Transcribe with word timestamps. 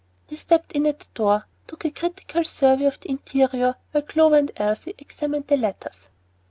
He 0.25 0.35
stepped 0.35 0.71
in 0.71 0.87
at 0.87 0.97
the 0.97 1.05
door 1.13 1.33
and 1.35 1.43
took 1.67 1.85
a 1.85 1.91
critical 1.91 2.43
survey 2.43 2.85
of 2.85 2.99
the 2.99 3.11
interior, 3.11 3.75
while 3.91 4.01
Clover 4.01 4.35
and 4.35 4.51
Elsie 4.55 4.95
examined 4.97 5.45
their 5.45 5.59
letters. 5.59 6.09